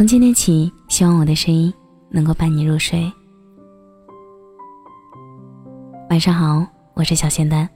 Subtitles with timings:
[0.00, 1.70] 从今天起，希望我的声音
[2.08, 3.04] 能够伴你入睡。
[6.08, 7.68] 晚上好，我是小仙丹。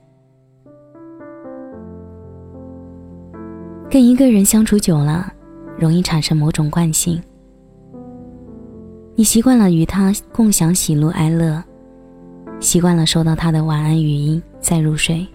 [3.91, 5.30] 跟一个人相处久了，
[5.79, 7.23] 容易产生某种惯性。
[9.14, 11.62] 你习惯了与他共享喜怒哀乐，
[12.59, 15.27] 习惯了收到他的晚安语音再入睡。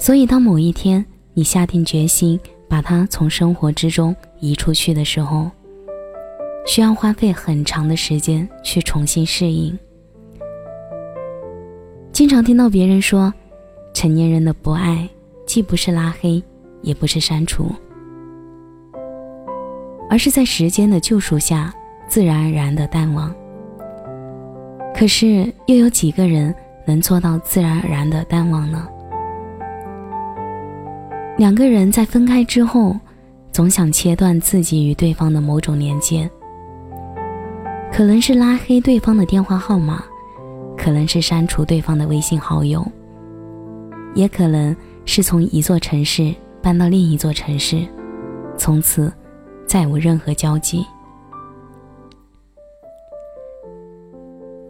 [0.00, 2.40] 所以，当某一天你下定决心
[2.72, 5.50] 把他从生活之中移出去的时候，
[6.64, 9.78] 需要花费很长的时间去重新适应。
[12.12, 13.30] 经常听到别人说，
[13.92, 15.06] 成年人的不爱，
[15.44, 16.42] 既不是拉黑，
[16.80, 17.70] 也不是删除，
[20.08, 21.74] 而是在时间的救赎下，
[22.08, 23.34] 自然而然的淡忘。
[24.94, 26.54] 可是，又有几个人
[26.86, 28.88] 能做到自然而然的淡忘呢？
[31.38, 32.96] 两个人在分开之后，
[33.52, 36.30] 总想切断自己与对方的某种连接，
[37.92, 40.04] 可能是拉黑对方的电话号码。
[40.74, 42.84] 可能是删除对方的微信好友，
[44.14, 44.74] 也可能
[45.04, 47.86] 是从一座城市搬到另一座城市，
[48.56, 49.12] 从此
[49.64, 50.84] 再无任何交集。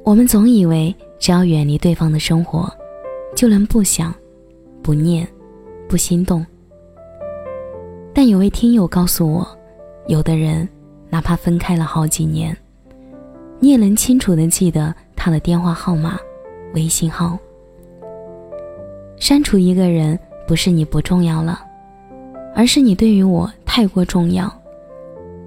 [0.05, 2.71] 我们总以为只要远离对方的生活，
[3.35, 4.13] 就能不想、
[4.83, 5.27] 不念、
[5.89, 6.45] 不心动。
[8.25, 9.45] 但有位听友告诉我，
[10.07, 10.69] 有的人
[11.11, 12.57] 哪怕分开了好几年，
[13.59, 14.95] 你也能清楚的记得。
[15.17, 16.17] 他的电话号码、
[16.73, 17.37] 微信号。
[19.17, 21.67] 删除一个人，不是你不重要了，
[22.55, 24.49] 而是你对于我太过重要，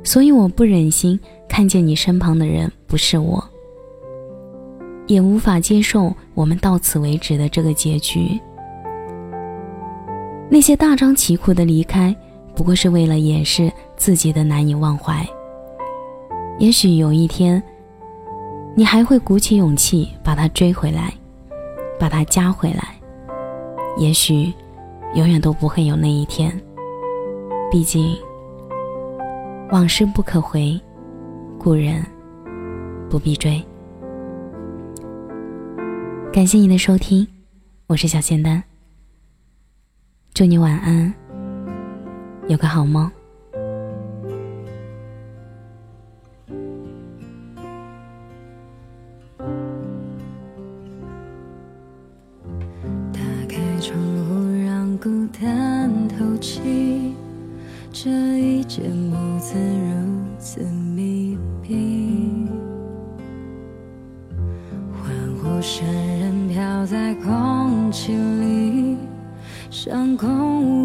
[0.04, 3.42] 所以我不忍心看见你身旁的人不是我，
[5.08, 8.38] 也无法接受我们到此为止的这个结局。
[10.50, 12.14] 那些大张旗鼓的离开，
[12.56, 15.28] 不过是为了掩饰自己的难以忘怀。
[16.58, 17.62] 也许有一天。
[18.78, 21.14] 你还会鼓起勇气把他追回来，
[21.98, 22.94] 把他加回来。
[23.98, 24.54] 也许，
[25.14, 26.52] 永远都不会有那一天。
[27.72, 28.18] 毕竟，
[29.72, 30.78] 往事不可回，
[31.58, 32.06] 故人
[33.10, 33.64] 不必追。
[36.34, 37.26] 感谢你的收听，
[37.88, 38.62] 我是小仙丹。
[40.34, 41.14] 祝你晚安，
[42.48, 43.10] 有个好梦。
[53.12, 53.20] 打
[53.50, 57.16] 开窗户，让孤单透气
[57.92, 62.48] 这一间屋子如此密闭，
[65.02, 65.12] 欢
[65.42, 65.84] 呼声
[66.20, 68.98] 仍飘在空气里，
[69.72, 70.85] 像空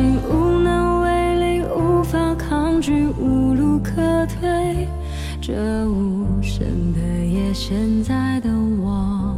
[0.00, 4.88] 无能为力，无法抗拒，无路可退。
[5.40, 5.52] 这
[5.86, 6.64] 无声
[6.94, 9.36] 的夜，现在的我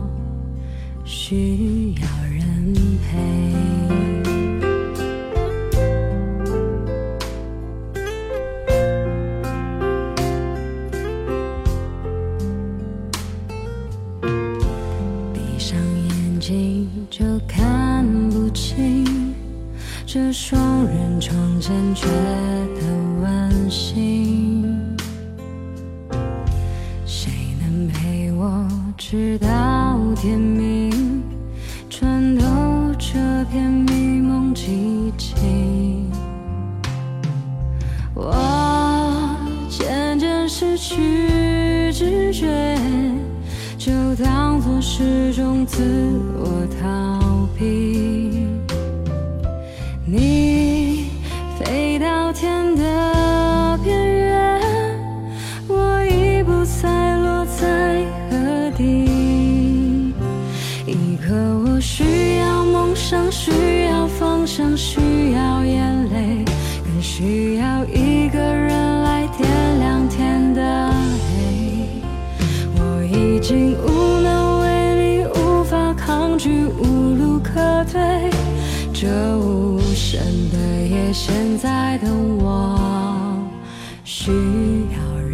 [1.05, 1.84] 需
[21.25, 22.83] 窗前觉得
[23.23, 24.63] 温馨。
[27.07, 27.33] 谁
[27.63, 28.69] 能陪我
[28.99, 31.23] 直到天明，
[31.89, 32.45] 穿透
[32.99, 36.11] 这片迷蒙寂静，
[38.13, 38.37] 我
[39.71, 42.79] 渐渐失去知觉，
[43.79, 43.91] 就
[44.23, 45.83] 当作是种自
[46.37, 47.94] 我逃避。
[76.51, 78.31] 无路可退。
[78.93, 79.09] 这
[79.39, 80.21] 无声
[80.51, 80.57] 的
[80.87, 82.79] 夜，现在的我
[84.05, 85.34] 需要人